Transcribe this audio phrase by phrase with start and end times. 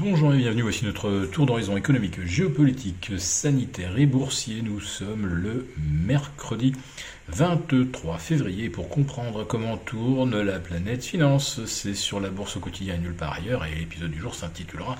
[0.00, 4.62] Bonjour et bienvenue, voici notre tour d'horizon économique, géopolitique, sanitaire et boursier.
[4.62, 6.72] Nous sommes le mercredi
[7.26, 11.64] 23 février pour comprendre comment tourne la planète finance.
[11.64, 14.94] C'est sur la bourse au quotidien nulle part ailleurs et l'épisode du jour s'intitulera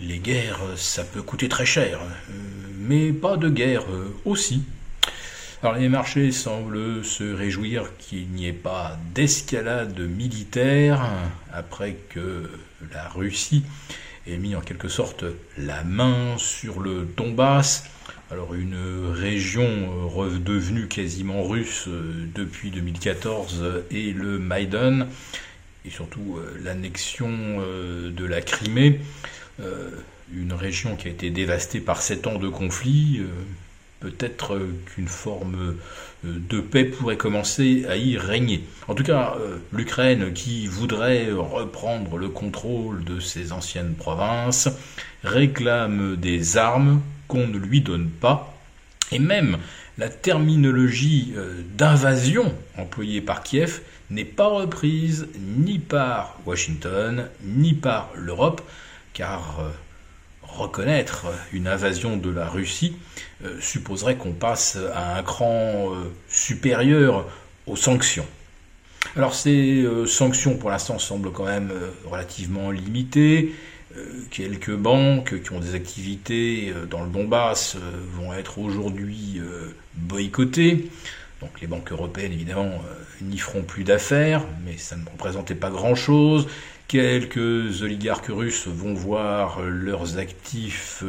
[0.00, 2.34] Les guerres, ça peut coûter très cher, euh,
[2.78, 4.64] mais pas de guerre euh, aussi.
[5.62, 11.08] Alors les marchés semblent se réjouir qu'il n'y ait pas d'escalade militaire
[11.54, 12.50] après que
[12.92, 13.62] la Russie
[14.26, 15.24] ait mis en quelque sorte
[15.58, 17.84] la main sur le Donbass.
[18.30, 18.76] Alors une
[19.12, 21.88] région redevenue quasiment russe
[22.34, 25.06] depuis 2014 et le Maïdan,
[25.84, 29.00] et surtout euh, l'annexion euh, de la Crimée,
[29.60, 29.90] euh,
[30.32, 33.20] une région qui a été dévastée par sept ans de conflit,
[34.02, 35.76] peut-être qu'une forme
[36.24, 38.64] de paix pourrait commencer à y régner.
[38.88, 44.68] En tout cas, euh, l'Ukraine qui voudrait reprendre le contrôle de ses anciennes provinces
[45.22, 48.56] réclame des armes qu'on ne lui donne pas,
[49.12, 49.58] et même
[49.98, 58.10] la terminologie euh, d'invasion employée par Kiev n'est pas reprise ni par Washington ni par
[58.16, 58.62] l'Europe,
[59.12, 59.70] car euh,
[60.52, 62.94] reconnaître une invasion de la Russie
[63.44, 67.26] euh, supposerait qu'on passe à un cran euh, supérieur
[67.66, 68.26] aux sanctions.
[69.16, 71.72] Alors ces euh, sanctions pour l'instant semblent quand même
[72.08, 73.52] relativement limitées.
[74.30, 77.76] quelques banques qui ont des activités dans le Donbass
[78.16, 79.38] vont être aujourd'hui
[79.94, 80.88] boycottées.
[81.42, 82.82] Donc les banques européennes, évidemment,
[83.20, 86.46] n'y feront plus d'affaires, mais ça ne représentait pas grand-chose.
[86.92, 91.02] Quelques oligarques russes vont voir leurs actifs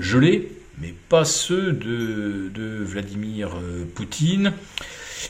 [0.00, 4.54] gelés, mais pas ceux de, Vladimir euh, Poutine.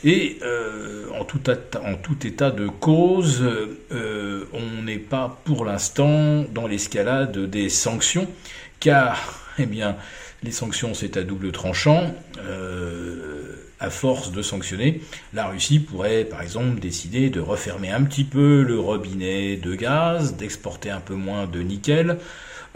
[0.05, 1.49] Et euh, en, tout
[2.25, 3.43] état, de cause,
[3.91, 8.29] euh, on n'est pas pour l'instant dans l'escalade des sanctions,
[8.79, 9.97] car eh bien,
[10.41, 12.15] les sanctions c'est à double tranchant.
[13.89, 15.01] Force de sanctionner,
[15.33, 20.35] la Russie pourrait par exemple décider de refermer un petit peu le robinet de gaz,
[20.35, 22.17] d'exporter un peu moins de nickel,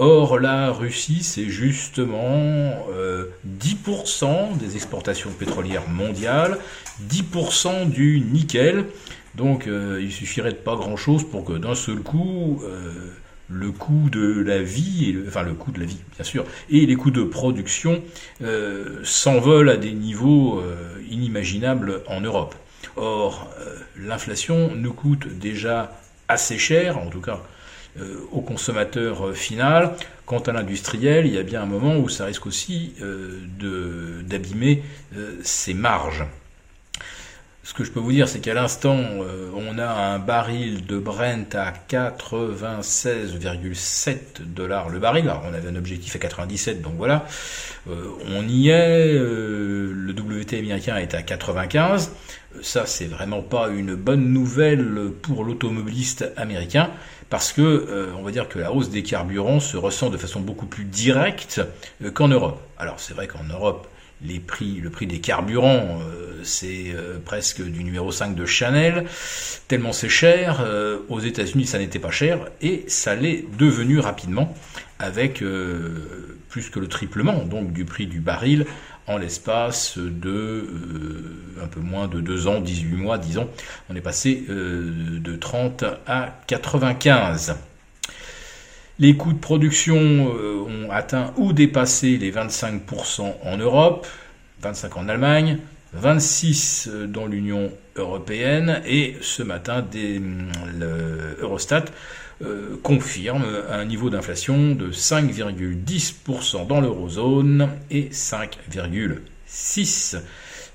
[0.01, 2.87] Or, la Russie, c'est justement
[3.45, 6.57] 10% euh, des exportations pétrolières mondiales,
[7.11, 8.85] 10% du nickel.
[9.35, 13.11] Donc, euh, il suffirait de pas grand-chose pour que d'un seul coup, euh,
[13.49, 16.95] le coût de la vie, enfin le coût de la vie, bien sûr, et les
[16.95, 18.03] coûts de production
[19.03, 20.61] s'envolent à des niveaux
[21.09, 22.55] inimaginables en Europe.
[22.95, 23.49] Or,
[23.97, 27.41] l'inflation nous coûte déjà assez cher, en tout cas
[27.99, 29.95] euh, au consommateur euh, final.
[30.27, 34.83] Quant à l'industriel, il y a bien un moment où ça risque aussi euh, d'abîmer
[35.41, 36.23] ses marges.
[37.63, 38.97] Ce que je peux vous dire, c'est qu'à l'instant,
[39.55, 45.29] on a un baril de Brent à 96,7 dollars le baril.
[45.29, 47.25] Alors, on avait un objectif à 97, donc voilà.
[47.87, 49.13] on y est.
[49.13, 52.11] le WT américain est à 95.
[52.61, 56.89] Ça, c'est vraiment pas une bonne nouvelle pour l'automobiliste américain
[57.29, 60.39] parce que euh, on va dire que la hausse des carburants se ressent de façon
[60.39, 61.61] beaucoup plus directe
[62.03, 62.59] euh, qu'en Europe.
[62.77, 63.87] Alors c'est vrai qu'en Europe,
[64.21, 66.95] les prix, le prix des carburants, euh, c'est
[67.25, 69.05] presque du numéro 5 de Chanel,
[69.67, 70.65] tellement c'est cher.
[71.09, 74.53] aux États-Unis, ça n'était pas cher et ça l'est devenu rapidement
[74.99, 75.43] avec
[76.49, 78.65] plus que le triplement donc du prix du baril
[79.09, 83.49] en l'espace de euh, un peu moins de 2 ans, 18 mois, disons.
[83.89, 87.55] On est passé euh, de 30 à 95.
[88.99, 94.05] Les coûts de production euh, ont atteint ou dépassé les 25% en Europe,
[94.61, 95.57] 25 en Allemagne,
[95.93, 99.85] 26 dans l'Union européenne et ce matin
[100.79, 101.85] l'Eurostat
[102.41, 110.19] euh, confirme un niveau d'inflation de 5,10% dans l'eurozone et 5,6%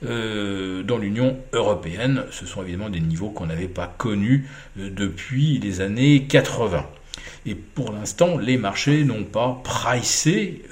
[0.05, 2.25] euh, dans l'Union européenne.
[2.31, 4.47] Ce sont évidemment des niveaux qu'on n'avait pas connus
[4.79, 6.85] euh, depuis les années 80.
[7.47, 10.63] Et pour l'instant, les marchés n'ont pas pricé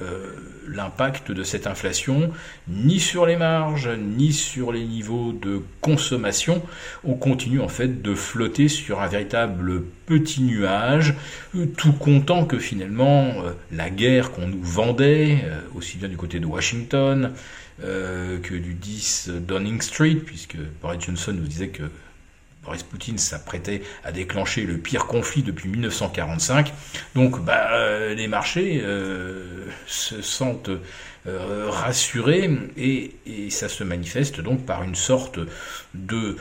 [0.68, 2.30] l'impact de cette inflation,
[2.68, 6.62] ni sur les marges, ni sur les niveaux de consommation.
[7.04, 11.14] On continue en fait de flotter sur un véritable petit nuage,
[11.56, 16.16] euh, tout content que finalement euh, la guerre qu'on nous vendait, euh, aussi bien du
[16.16, 17.32] côté de Washington
[17.80, 21.82] que du 10 Downing Street, puisque Boris Johnson nous disait que
[22.64, 26.72] Boris Poutine s'apprêtait à déclencher le pire conflit depuis 1945.
[27.14, 30.70] Donc bah, euh, les marchés euh, se sentent
[31.26, 33.10] euh, rassuré et,
[33.50, 35.38] ça se manifeste donc par une sorte
[35.94, 36.36] de,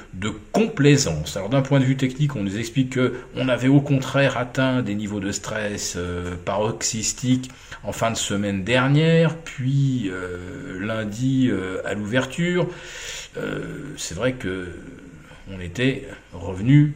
[0.52, 1.36] complaisance.
[1.38, 4.82] Alors d'un point de vue technique, on nous explique que on avait au contraire atteint
[4.82, 5.98] des niveaux de stress
[6.46, 7.50] paroxystiques
[7.84, 10.10] en fin de semaine dernière, puis
[10.80, 11.52] lundi
[11.84, 12.68] à l'ouverture.
[13.98, 14.70] C'est vrai que
[15.56, 16.94] on était revenu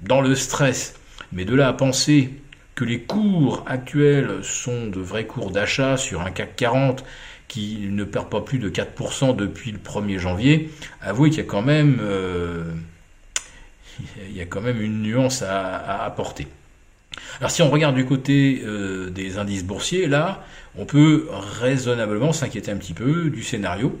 [0.00, 0.94] dans le stress.
[1.32, 2.30] Mais de là à penser
[2.74, 7.04] que les cours actuels sont de vrais cours d'achat sur un CAC 40
[7.48, 10.70] qui ne perd pas plus de 4% depuis le 1er janvier,
[11.00, 12.62] avouez qu'il y a quand même, euh,
[14.28, 16.46] il y a quand même une nuance à, apporter.
[17.38, 20.44] Alors si on regarde du côté euh, des indices boursiers, là,
[20.76, 23.98] on peut raisonnablement s'inquiéter un petit peu du scénario,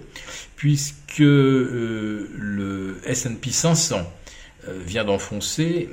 [0.56, 4.12] puisque euh, le S&P 500
[4.84, 5.88] vient d'enfoncer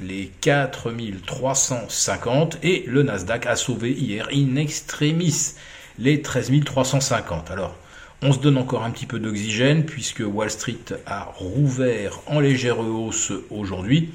[0.00, 5.54] les 4350 et le Nasdaq a sauvé hier in extremis
[5.98, 7.50] les 13 350.
[7.50, 7.76] Alors,
[8.22, 12.80] on se donne encore un petit peu d'oxygène puisque Wall Street a rouvert en légère
[12.80, 14.10] hausse aujourd'hui,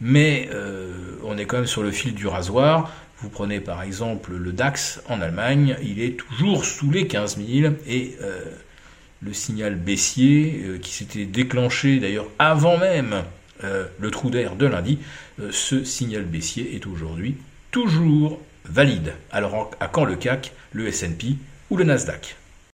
[0.00, 2.92] mais euh, on est quand même sur le fil du rasoir.
[3.20, 7.74] Vous prenez par exemple le DAX en Allemagne, il est toujours sous les 15 000
[7.86, 8.44] et euh,
[9.22, 13.24] le signal baissier euh, qui s'était déclenché d'ailleurs avant même
[13.98, 15.00] le trou d'air de lundi,
[15.50, 17.34] ce signal baissier est aujourd'hui
[17.72, 19.14] toujours valide.
[19.32, 21.34] Alors à quand le CAC, le S&P
[21.68, 22.36] ou le Nasdaq?